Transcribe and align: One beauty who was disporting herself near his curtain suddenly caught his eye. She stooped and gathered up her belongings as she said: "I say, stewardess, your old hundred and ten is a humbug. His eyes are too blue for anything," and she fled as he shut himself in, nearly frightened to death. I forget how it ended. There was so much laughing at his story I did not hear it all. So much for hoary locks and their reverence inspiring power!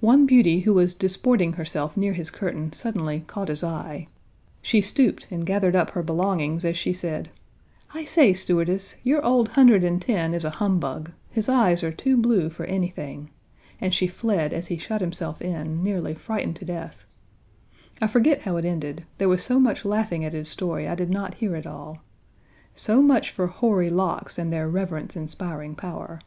One 0.00 0.26
beauty 0.26 0.60
who 0.60 0.74
was 0.74 0.92
disporting 0.92 1.54
herself 1.54 1.96
near 1.96 2.12
his 2.12 2.28
curtain 2.30 2.74
suddenly 2.74 3.24
caught 3.26 3.48
his 3.48 3.64
eye. 3.64 4.08
She 4.60 4.82
stooped 4.82 5.26
and 5.30 5.46
gathered 5.46 5.74
up 5.74 5.88
her 5.92 6.02
belongings 6.02 6.66
as 6.66 6.76
she 6.76 6.92
said: 6.92 7.30
"I 7.94 8.04
say, 8.04 8.34
stewardess, 8.34 8.96
your 9.02 9.24
old 9.24 9.48
hundred 9.52 9.82
and 9.82 10.02
ten 10.02 10.34
is 10.34 10.44
a 10.44 10.50
humbug. 10.60 11.12
His 11.30 11.48
eyes 11.48 11.82
are 11.82 11.90
too 11.92 12.18
blue 12.18 12.50
for 12.50 12.64
anything," 12.66 13.30
and 13.80 13.94
she 13.94 14.06
fled 14.06 14.52
as 14.52 14.66
he 14.66 14.76
shut 14.76 15.00
himself 15.00 15.40
in, 15.40 15.82
nearly 15.82 16.12
frightened 16.12 16.56
to 16.56 16.66
death. 16.66 17.06
I 18.02 18.06
forget 18.06 18.42
how 18.42 18.58
it 18.58 18.66
ended. 18.66 19.06
There 19.16 19.30
was 19.30 19.42
so 19.42 19.58
much 19.58 19.86
laughing 19.86 20.26
at 20.26 20.34
his 20.34 20.50
story 20.50 20.86
I 20.86 20.94
did 20.94 21.08
not 21.08 21.36
hear 21.36 21.56
it 21.56 21.66
all. 21.66 22.02
So 22.74 23.00
much 23.00 23.30
for 23.30 23.46
hoary 23.46 23.88
locks 23.88 24.36
and 24.38 24.52
their 24.52 24.68
reverence 24.68 25.16
inspiring 25.16 25.74
power! 25.74 26.20